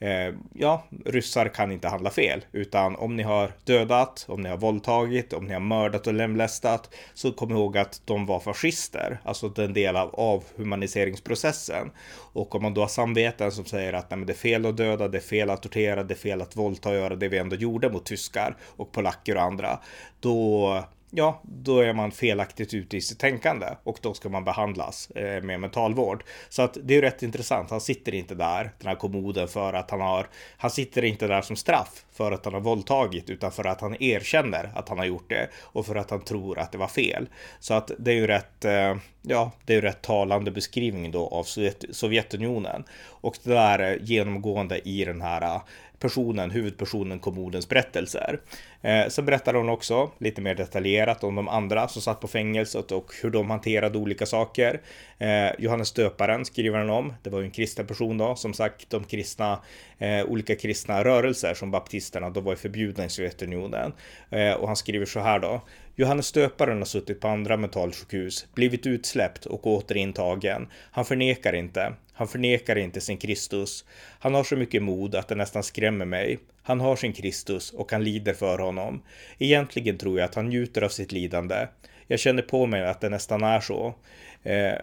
[0.00, 4.56] eh, ja, ryssar kan inte handla fel, utan om ni har dödat, om ni har
[4.56, 9.48] våldtagit, om ni har mördat och lemlästat, så kom ihåg att de var fascister, alltså
[9.48, 11.90] den del av avhumaniseringsprocessen.
[12.32, 14.76] Och om man då har samveten som säger att nej, men det är fel att
[14.76, 17.38] döda, det är fel att tortera, det är fel att våldta och göra det vi
[17.38, 19.78] ändå gjorde mot tyskar och polacker och andra,
[20.20, 25.10] då ja, då är man felaktigt ute i sitt tänkande och då ska man behandlas
[25.10, 26.24] eh, med mentalvård.
[26.48, 27.70] Så att det är rätt intressant.
[27.70, 31.42] Han sitter inte där, den här kommoden, för att han har, han sitter inte där
[31.42, 35.04] som straff för att han har våldtagit, utan för att han erkänner att han har
[35.04, 37.28] gjort det och för att han tror att det var fel.
[37.60, 41.28] Så att det är ju rätt, eh, ja, det är ju rätt talande beskrivning då
[41.28, 45.62] av Sovjet, Sovjetunionen och det där eh, genomgående i den här eh,
[46.00, 48.40] personen, huvudpersonen kommodens berättelser.
[48.82, 52.92] Eh, sen berättar hon också lite mer detaljerat om de andra som satt på fängelset
[52.92, 54.80] och hur de hanterade olika saker.
[55.18, 57.14] Eh, Johannes döparen skriver han om.
[57.22, 58.36] Det var ju en kristen person då.
[58.36, 59.60] Som sagt, de kristna,
[60.00, 63.92] Eh, olika kristna rörelser som baptisterna, de var ju förbjudna i Sovjetunionen.
[64.30, 65.60] Eh, och han skriver så här då.
[65.96, 70.68] Johannes döparen har suttit på andra mentalsjukhus, blivit utsläppt och återintagen.
[70.90, 71.92] Han förnekar inte.
[72.12, 73.84] Han förnekar inte sin Kristus.
[74.18, 76.38] Han har så mycket mod att det nästan skrämmer mig.
[76.62, 79.02] Han har sin Kristus och han lider för honom.
[79.38, 81.66] Egentligen tror jag att han njuter av sitt lidande.
[82.06, 83.94] Jag känner på mig att det nästan är så.
[84.42, 84.74] Eh,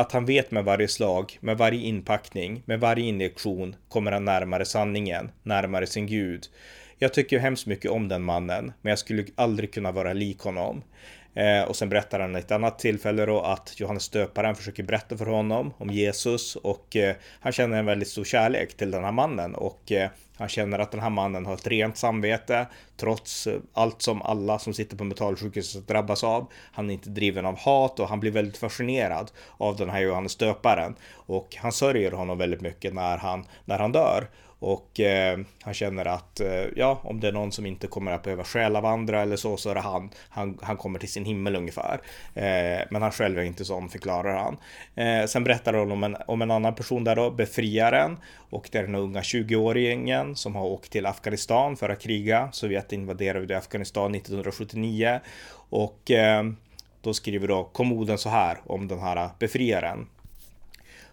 [0.00, 4.64] att han vet med varje slag, med varje inpackning, med varje injektion kommer han närmare
[4.64, 6.46] sanningen, närmare sin Gud.
[6.98, 10.82] Jag tycker hemskt mycket om den mannen, men jag skulle aldrig kunna vara lik honom.
[11.34, 15.26] Eh, och sen berättar han ett annat tillfälle då att Johannes döparen försöker berätta för
[15.26, 19.54] honom om Jesus och eh, han känner en väldigt stor kärlek till den här mannen
[19.54, 24.02] och eh, han känner att den här mannen har ett rent samvete trots eh, allt
[24.02, 26.46] som alla som sitter på mentalsjukhuset drabbas av.
[26.72, 30.36] Han är inte driven av hat och han blir väldigt fascinerad av den här Johannes
[30.36, 34.28] döparen och han sörjer honom väldigt mycket när han, när han dör.
[34.60, 38.22] Och eh, han känner att eh, ja, om det är någon som inte kommer att
[38.22, 40.10] behöva själavandra eller så, så är det han.
[40.28, 42.00] Han, han kommer till sin himmel ungefär.
[42.34, 44.56] Eh, men han själv är inte sån, förklarar han.
[44.94, 48.16] Eh, sen berättar han om en, om en annan person där då, befriaren.
[48.50, 52.48] Och det är den unga 20-åringen som har åkt till Afghanistan för att kriga.
[52.52, 55.20] Sovjet invaderade Afghanistan 1979.
[55.70, 56.44] Och eh,
[57.00, 60.06] då skriver då kommoden så här om den här befriaren.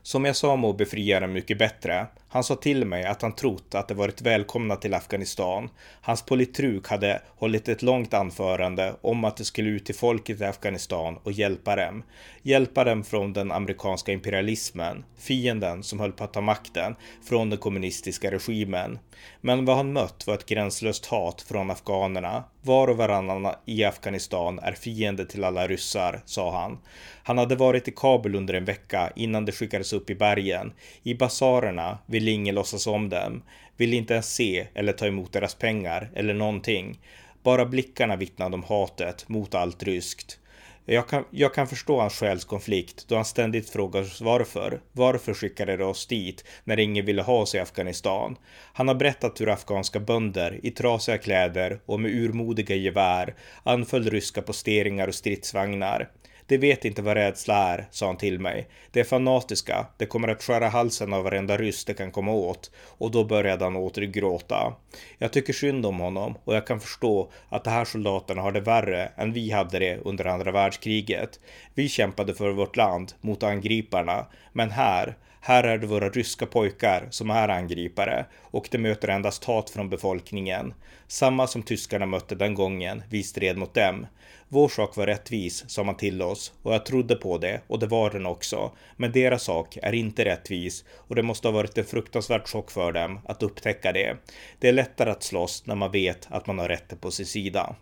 [0.05, 2.07] Som jag sa må befriaren mycket bättre.
[2.27, 5.69] Han sa till mig att han trott att de varit välkomna till Afghanistan.
[6.01, 10.43] Hans politruk hade hållit ett långt anförande om att det skulle ut till folket i
[10.43, 12.03] Afghanistan och hjälpa dem.
[12.41, 17.59] Hjälpa dem från den amerikanska imperialismen, fienden som höll på att ta makten från den
[17.59, 18.99] kommunistiska regimen.
[19.41, 22.43] Men vad han mött var ett gränslöst hat från afghanerna.
[22.61, 26.77] Var och varannan i Afghanistan är fiende till alla ryssar, sa han.
[27.27, 30.73] Han hade varit i Kabul under en vecka innan det skickades upp i bergen.
[31.03, 33.43] I basarerna ville ingen låtsas om dem,
[33.77, 36.99] ville inte ens se eller ta emot deras pengar eller någonting.
[37.43, 40.39] Bara blickarna vittnade om hatet mot allt ryskt.
[40.85, 44.81] Jag kan, jag kan förstå hans själskonflikt då han ständigt frågar oss varför.
[44.91, 48.37] Varför skickade de oss dit när ingen ville ha oss i Afghanistan?
[48.73, 54.41] Han har berättat hur afghanska bönder i trasiga kläder och med urmodiga gevär anföll ryska
[54.41, 56.09] posteringar och stridsvagnar.
[56.47, 58.67] De vet inte vad rädsla är, sa han till mig.
[58.91, 62.71] De är fanatiska, de kommer att skära halsen av varenda ryss de kan komma åt.
[62.97, 64.73] Och då började han åter gråta.
[65.17, 68.61] Jag tycker synd om honom och jag kan förstå att de här soldaterna har det
[68.61, 71.39] värre än vi hade det under andra världskriget.
[71.73, 77.07] Vi kämpade för vårt land mot angriparna, men här, här är det våra ryska pojkar
[77.09, 80.73] som är angripare och de möter endast hat från befolkningen.
[81.07, 84.07] Samma som tyskarna mötte den gången vi stred mot dem.
[84.55, 87.87] Vår sak var rättvis, sa man till oss, och jag trodde på det, och det
[87.87, 88.71] var den också.
[88.97, 92.91] Men deras sak är inte rättvis, och det måste ha varit en fruktansvärd chock för
[92.91, 94.17] dem att upptäcka det.
[94.59, 97.75] Det är lättare att slåss när man vet att man har rätten på sin sida.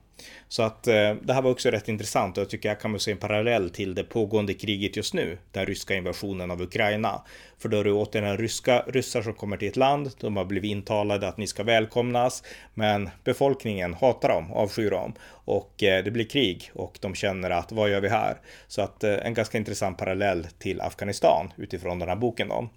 [0.47, 3.11] Så att eh, det här var också rätt intressant och jag tycker jag kan se
[3.11, 7.21] en parallell till det pågående kriget just nu, den ryska invasionen av Ukraina.
[7.59, 10.71] För då är det återigen ryska ryssar som kommer till ett land, de har blivit
[10.71, 16.25] intalade att ni ska välkomnas, men befolkningen hatar dem, avskyr dem och eh, det blir
[16.25, 18.37] krig och de känner att vad gör vi här?
[18.67, 22.69] Så att eh, en ganska intressant parallell till Afghanistan utifrån den här boken då.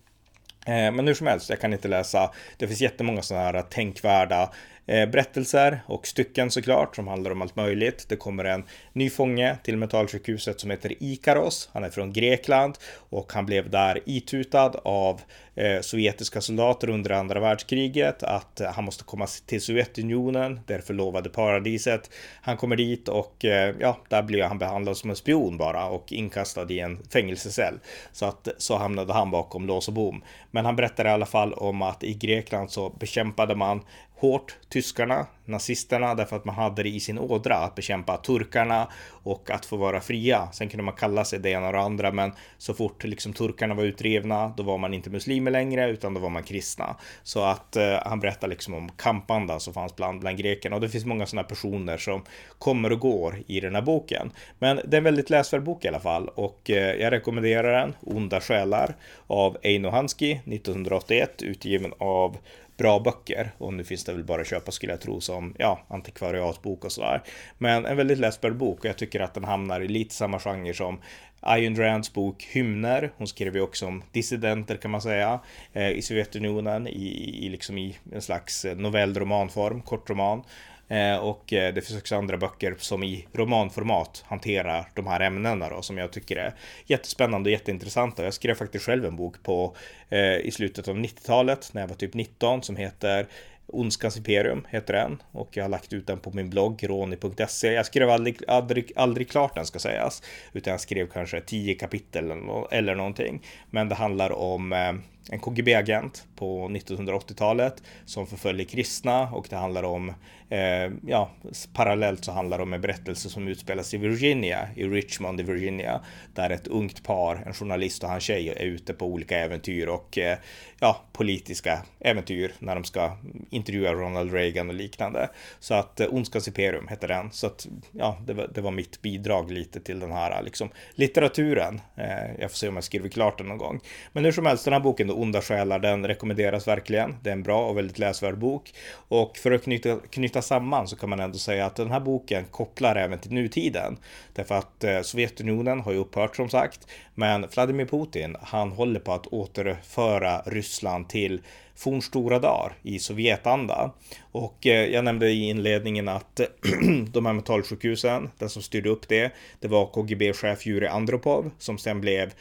[0.66, 2.30] Eh, men hur som helst, jag kan inte läsa.
[2.56, 4.52] Det finns jättemånga sådana här tänkvärda
[4.88, 8.06] Eh, berättelser och stycken såklart som handlar om allt möjligt.
[8.08, 11.68] Det kommer en ny fånge till mentalsjukhuset som heter Ikaros.
[11.72, 12.78] Han är från Grekland
[13.10, 15.20] och han blev där itutad av
[15.54, 21.28] eh, sovjetiska soldater under andra världskriget att eh, han måste komma till Sovjetunionen, det förlovade
[21.28, 22.10] paradiset.
[22.40, 23.44] Han kommer dit och
[23.78, 27.74] ja, där blir han behandlad som en spion bara och inkastad i en fängelsecell.
[28.12, 30.22] Så att så hamnade han bakom lås och bom.
[30.50, 33.80] Men han berättar i alla fall om att i Grekland så bekämpade man
[34.16, 38.88] hårt tyskarna, nazisterna, därför att man hade det i sin ådra att bekämpa turkarna
[39.22, 40.48] och att få vara fria.
[40.52, 43.74] Sen kunde man kalla sig det ena och det andra, men så fort liksom turkarna
[43.74, 46.96] var utrivna, då var man inte muslimer längre, utan då var man kristna.
[47.22, 50.88] Så att eh, han berättar liksom om kampandan som fanns bland, bland grekerna och det
[50.88, 52.22] finns många sådana personer som
[52.58, 54.30] kommer och går i den här boken.
[54.58, 57.94] Men det är en väldigt läsvärd bok i alla fall och eh, jag rekommenderar den,
[58.00, 62.36] Onda själar av Eino Hanski, 1981, utgiven av
[62.76, 63.50] bra böcker.
[63.58, 66.92] Och nu finns det väl bara att köpa skulle jag tro som ja, antikvariatbok och
[66.92, 67.22] sådär.
[67.58, 70.74] Men en väldigt läsbar bok och jag tycker att den hamnar i lite samma genre
[70.74, 71.00] som
[71.40, 73.12] Ayn Rands bok Hymner.
[73.16, 75.40] Hon skrev ju också om dissidenter kan man säga
[75.72, 80.42] eh, i Sovjetunionen i, i, liksom i en slags eh, novellromanform, kortroman.
[80.88, 85.82] Eh, och det finns också andra böcker som i romanformat hanterar de här ämnena då,
[85.82, 86.54] som jag tycker är
[86.86, 88.24] jättespännande och jätteintressanta.
[88.24, 89.76] Jag skrev faktiskt själv en bok på
[90.08, 93.26] eh, i slutet av 90-talet när jag var typ 19 som heter
[93.66, 97.72] Ondskans Imperium heter den och jag har lagt ut den på min blogg roni.se.
[97.72, 102.32] Jag skrev aldrig, aldrig, aldrig klart den ska sägas, utan jag skrev kanske 10 kapitel
[102.70, 103.42] eller någonting.
[103.70, 104.92] Men det handlar om eh,
[105.30, 110.12] en KGB-agent på 1980-talet som förföljer kristna och det handlar om,
[110.48, 111.30] eh, ja,
[111.72, 116.00] parallellt så handlar det om en berättelse som utspelas i Virginia, i Richmond i Virginia,
[116.34, 120.18] där ett ungt par, en journalist och hans tjej är ute på olika äventyr och
[120.18, 120.38] eh,
[120.80, 123.16] ja, politiska äventyr när de ska
[123.50, 125.30] intervjua Ronald Reagan och liknande.
[125.60, 127.30] Så att eh, Ondskans Imperium heter den.
[127.32, 131.80] Så att ja, det var, det var mitt bidrag lite till den här liksom, litteraturen.
[131.96, 133.80] Eh, jag får se om jag skriver klart den någon gång.
[134.12, 137.16] Men hur som helst, den här boken, då, Onda själar, den rekommenderas verkligen.
[137.22, 138.72] Det är en bra och väldigt läsvärd bok.
[139.08, 142.44] Och för att knyta, knyta samman så kan man ändå säga att den här boken
[142.50, 143.96] kopplar även till nutiden.
[144.32, 146.86] Därför att eh, Sovjetunionen har ju upphört som sagt.
[147.14, 151.40] Men Vladimir Putin, han håller på att återföra Ryssland till
[151.76, 153.92] fornstora dagar i Sovjetanda.
[154.32, 156.40] Och eh, jag nämnde i inledningen att
[157.12, 162.00] de här mentalsjukhusen, den som styrde upp det, det var KGB-chef Jurij Andropov som sen
[162.00, 162.32] blev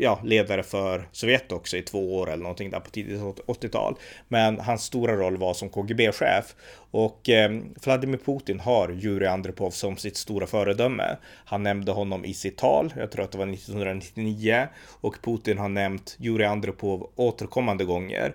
[0.00, 3.94] ja, ledare för Sovjet också i två år eller någonting där på tidigt 80-tal.
[4.28, 6.54] Men hans stora roll var som KGB-chef
[6.90, 11.16] och eh, Vladimir Putin har Jurij Andropov som sitt stora föredöme.
[11.44, 14.68] Han nämnde honom i sitt tal, jag tror att det var 1999,
[15.00, 18.34] och Putin har nämnt Jurij Andropov återkommande gånger.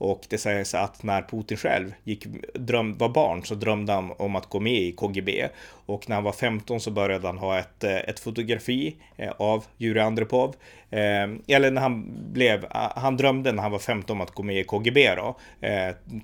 [0.00, 4.36] Och det sägs att när Putin själv gick, dröm, var barn så drömde han om
[4.36, 5.48] att gå med i KGB.
[5.86, 9.64] Och när han var 15 så började han ha ett, eh, ett fotografi eh, av
[9.76, 10.54] Jurij Andropov.
[10.90, 14.42] Eh, eller när han blev, eh, han drömde när han var 15 om att gå
[14.42, 15.36] med i KGB då,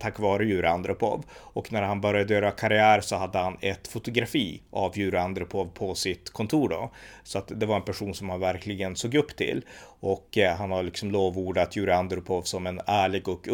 [0.01, 1.25] tack vare Jurij Andropov.
[1.33, 5.95] Och när han började göra karriär så hade han ett fotografi av Jurij Andropov på
[5.95, 6.91] sitt kontor då.
[7.23, 9.65] Så att det var en person som han verkligen såg upp till.
[10.01, 13.49] Och han har liksom lovordat Jurij Andropov som en ärlig och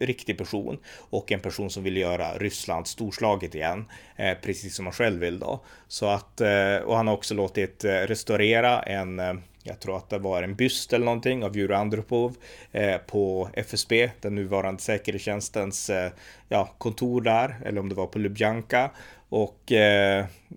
[0.00, 0.78] riktig person.
[0.96, 3.84] Och en person som vill göra Ryssland storslaget igen.
[4.16, 5.60] Eh, precis som han själv vill då.
[5.88, 10.10] Så att, eh, och han har också låtit eh, restaurera en eh, jag tror att
[10.10, 12.36] det var en byst eller någonting av Jurij Andropov
[12.72, 15.90] eh, på FSB, den nuvarande säkerhetstjänstens
[16.48, 18.90] ja, kontor där, eller om det var på Lubjanka
[19.28, 19.72] och,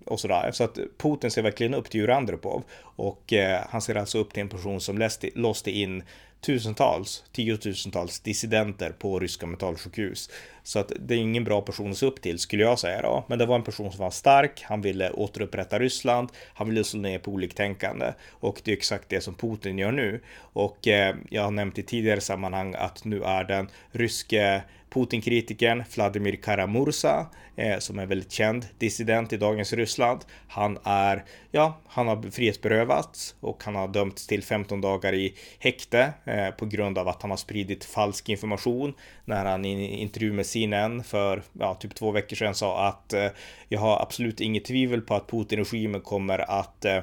[0.04, 0.50] och sådär.
[0.52, 3.32] Så att Putin ser verkligen upp till Jurij Andropov och
[3.68, 6.02] han ser alltså upp till en person som läste, låste in
[6.46, 10.30] tusentals, tiotusentals dissidenter på ryska mentalsjukhus.
[10.62, 13.24] Så att det är ingen bra person att se upp till skulle jag säga då.
[13.28, 14.62] Men det var en person som var stark.
[14.62, 16.28] Han ville återupprätta Ryssland.
[16.54, 20.20] Han ville slå ner på oliktänkande och det är exakt det som Putin gör nu.
[20.38, 26.36] Och eh, jag har nämnt i tidigare sammanhang att nu är den ryske Putin-kritikern Vladimir
[26.36, 27.26] Karamursa,
[27.56, 30.20] eh, som är väldigt känd dissident i dagens Ryssland.
[30.48, 36.12] Han är, ja, han har frihetsberövats och han har dömts till 15 dagar i häkte
[36.24, 40.32] eh, på grund av att han har spridit falsk information när han i en intervju
[40.32, 43.28] med CNN för ja, typ två veckor sedan sa att eh,
[43.68, 47.00] jag har absolut inget tvivel på att Putin-regimen kommer att eh,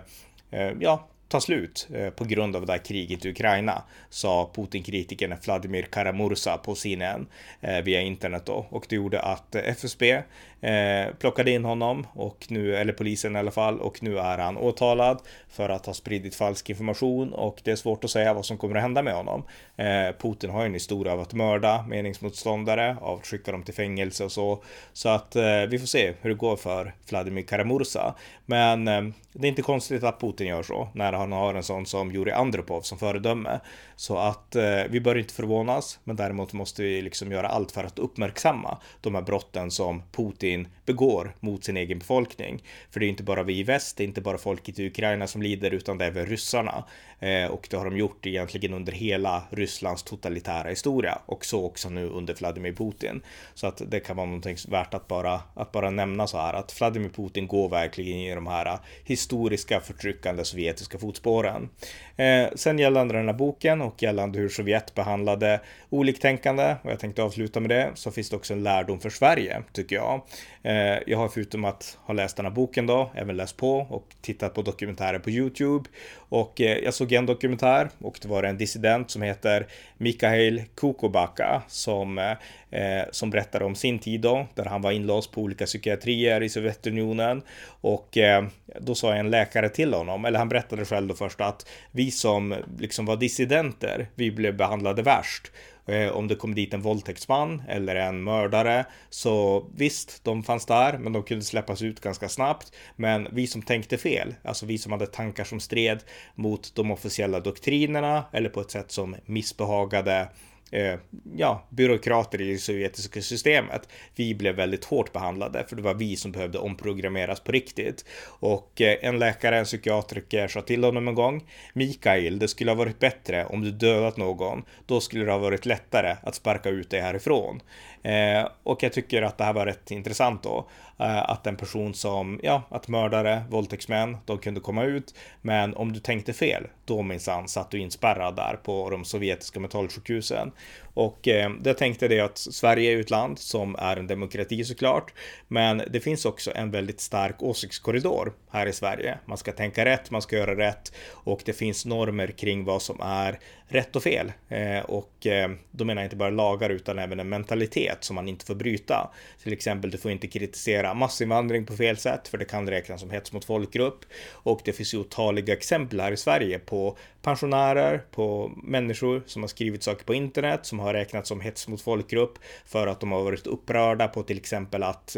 [0.52, 5.36] eh ja, ta slut eh, på grund av det här kriget i Ukraina, sa Putin-kritikern
[5.46, 7.28] Vladimir Karamursa på CNN
[7.62, 8.66] eh, via internet då.
[8.70, 10.22] Och det gjorde att eh, FSB
[10.62, 14.58] eh, plockade in honom och nu, eller polisen i alla fall, och nu är han
[14.58, 18.58] åtalad för att ha spridit falsk information och det är svårt att säga vad som
[18.58, 19.44] kommer att hända med honom.
[19.76, 23.74] Eh, Putin har ju en historia av att mörda meningsmotståndare, av att skicka dem till
[23.74, 24.64] fängelse och så.
[24.94, 28.16] Så att eh, vi får se hur det går för Vladimir Karamursa.
[28.46, 29.02] Men eh,
[29.34, 32.34] det är inte konstigt att Putin gör så när han har en sån som Jurij
[32.34, 33.60] Andropov som föredöme.
[33.96, 37.84] Så att eh, vi bör inte förvånas, men däremot måste vi liksom göra allt för
[37.84, 40.49] att uppmärksamma de här brotten som Putin
[40.86, 42.64] begår mot sin egen befolkning.
[42.92, 45.28] För det är inte bara vi i väst, det är inte bara folket i Ukraina
[45.28, 46.84] som lider, utan det är även ryssarna.
[47.20, 51.90] Eh, och det har de gjort egentligen under hela Rysslands totalitära historia och så också
[51.90, 53.22] nu under Vladimir Putin.
[53.54, 56.80] Så att det kan vara någonting värt att bara, att bara nämna så här att
[56.80, 61.70] Vladimir Putin går verkligen i de här historiska förtryckande sovjetiska fotspåren.
[62.18, 67.24] Eh, sen gällande den här boken och gällande hur Sovjet behandlade oliktänkande, och jag tänkte
[67.24, 70.22] avsluta med det, så finns det också en lärdom för Sverige, tycker jag.
[70.64, 74.16] Eh, jag har förutom att ha läst den här boken då, även läst på och
[74.22, 75.90] tittat på dokumentärer på YouTube.
[76.16, 81.62] Och eh, jag såg en dokumentär och det var en dissident som heter Mikhail Kukobaka
[81.68, 82.32] som, eh,
[82.72, 86.50] eh som berättade om sin tid då, där han var inlåst på olika psykiatrier i
[86.50, 87.42] Sovjetunionen.
[87.82, 88.46] Och eh,
[88.80, 92.56] då sa en läkare till honom, eller han berättade själv då först att vi som
[92.80, 95.52] liksom var dissidenter, vi blev behandlade värst.
[95.90, 100.98] Eh, om det kom dit en våldtäktsman eller en mördare så visst, de fanns där,
[100.98, 102.76] men de kunde släppas ut ganska snabbt.
[102.96, 106.04] Men vi som tänkte fel, alltså vi som hade tankar som stred
[106.36, 110.30] mot de officiella doktrinerna eller på ett sätt som missbehagade
[110.72, 111.00] Eh,
[111.36, 113.90] ja, byråkrater i det sovjetiska systemet.
[114.16, 118.06] Vi blev väldigt hårt behandlade för det var vi som behövde omprogrammeras på riktigt.
[118.26, 122.76] Och eh, en läkare, en psykiatriker sa till honom en gång Mikael, det skulle ha
[122.76, 124.64] varit bättre om du dödat någon.
[124.86, 127.62] Då skulle det ha varit lättare att sparka ut dig härifrån.
[128.04, 130.70] Eh, och jag tycker att det här var rätt intressant då.
[131.00, 135.16] Eh, att en person som, ja, att mördare, våldtäktsmän, de kunde komma ut.
[135.42, 140.52] Men om du tänkte fel, då minsann satt du inspärrad där på de sovjetiska mentalsjukhusen.
[140.94, 145.14] Och eh, jag tänkte det att Sverige är ett land som är en demokrati såklart,
[145.48, 149.18] men det finns också en väldigt stark åsiktskorridor här i Sverige.
[149.26, 153.02] Man ska tänka rätt, man ska göra rätt och det finns normer kring vad som
[153.02, 154.32] är rätt och fel.
[154.50, 158.28] Eh, och eh, då menar jag inte bara lagar utan även en mentalitet som man
[158.28, 159.10] inte får bryta.
[159.44, 163.10] Till exempel, du får inte kritisera massinvandring på fel sätt för det kan räknas som
[163.10, 164.06] hets mot folkgrupp.
[164.32, 169.48] Och det finns ju otaliga exempel här i Sverige på pensionärer, på människor som har
[169.48, 173.24] skrivit saker på internet som har räknats som hets mot folkgrupp för att de har
[173.24, 175.16] varit upprörda på till exempel att,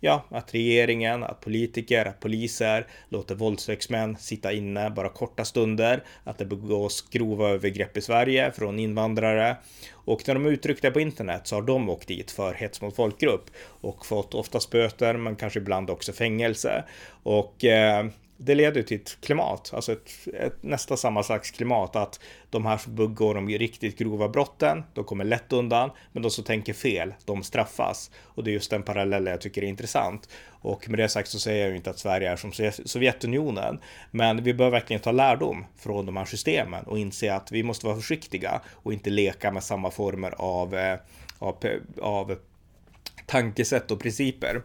[0.00, 6.38] ja, att regeringen, att politiker, att poliser låter våldtäktsmän sitta inne bara korta stunder, att
[6.38, 9.56] det begås grova övergrepp i Sverige från invandrare
[10.04, 12.96] och när de uttryckte det på internet så har de åkt dit för hets mot
[12.96, 13.50] folkgrupp
[13.80, 16.84] och fått oftast böter men kanske ibland också fängelse.
[17.22, 22.20] Och eh, det leder till ett klimat, alltså ett, ett, nästa samma slags klimat att
[22.50, 26.44] de här som begår de riktigt grova brotten, de kommer lätt undan, men de som
[26.44, 28.10] tänker fel, de straffas.
[28.22, 30.28] Och det är just den parallellen jag tycker är intressant.
[30.48, 32.52] Och med det sagt så säger jag ju inte att Sverige är som
[32.84, 33.80] Sovjetunionen,
[34.10, 37.86] men vi bör verkligen ta lärdom från de här systemen och inse att vi måste
[37.86, 40.98] vara försiktiga och inte leka med samma former av, eh,
[41.38, 41.56] av,
[42.02, 42.36] av
[43.26, 44.62] tankesätt och principer.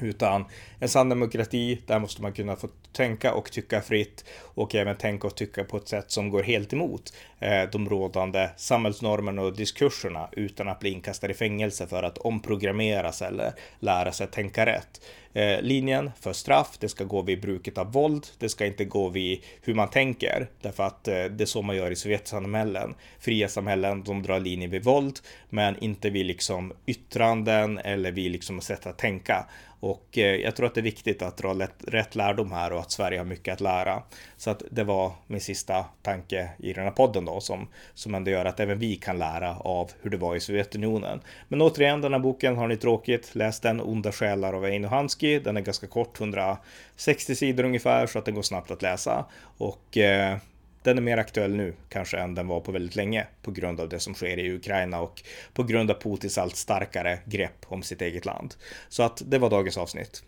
[0.00, 0.44] Utan
[0.78, 5.26] en sann demokrati, där måste man kunna få tänka och tycka fritt och även tänka
[5.26, 10.28] och tycka på ett sätt som går helt emot eh, de rådande samhällsnormerna och diskurserna
[10.32, 15.00] utan att bli inkastad i fängelse för att omprogrammeras eller lära sig tänka rätt.
[15.32, 19.08] Eh, linjen för straff, det ska gå vid bruket av våld, det ska inte gå
[19.08, 22.94] vid hur man tänker, därför att eh, det är så man gör i Sovjetsamhällen.
[23.20, 25.18] Fria samhällen, de drar linjen vid våld,
[25.48, 29.46] men inte vid liksom yttranden eller vid liksom sätt att tänka.
[29.80, 32.84] Och eh, jag tror att det är viktigt att dra lätt, rätt lärdom här och
[32.84, 34.02] att Sverige har mycket att lära.
[34.36, 38.30] Så att det var min sista tanke i den här podden då som, som ändå
[38.30, 41.20] gör att även vi kan lära av hur det var i Sovjetunionen.
[41.48, 45.38] Men återigen, den här boken har ni tråkigt, läs den Onda själar av Eino Hansky.
[45.38, 49.24] Den är ganska kort, 160 sidor ungefär, så att den går snabbt att läsa.
[49.58, 50.36] Och eh,
[50.82, 53.88] den är mer aktuell nu kanske än den var på väldigt länge på grund av
[53.88, 55.22] det som sker i Ukraina och
[55.52, 58.54] på grund av Putins allt starkare grepp om sitt eget land.
[58.88, 60.22] Så att det var dagens avsnitt.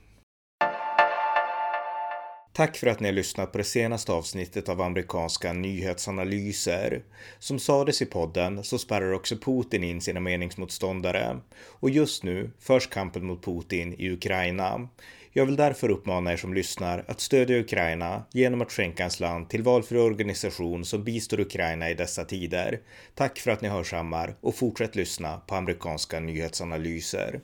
[2.53, 7.03] Tack för att ni har lyssnat på det senaste avsnittet av amerikanska nyhetsanalyser.
[7.39, 12.87] Som sades i podden så spärrar också Putin in sina meningsmotståndare och just nu förs
[12.87, 14.89] kampen mot Putin i Ukraina.
[15.33, 19.51] Jag vill därför uppmana er som lyssnar att stödja Ukraina genom att skänka en slant
[19.51, 22.81] till valfri organisation som bistår Ukraina i dessa tider.
[23.15, 27.41] Tack för att ni hörsammar och fortsätt lyssna på amerikanska nyhetsanalyser.